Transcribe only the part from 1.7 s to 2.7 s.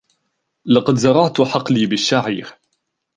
بالشعير.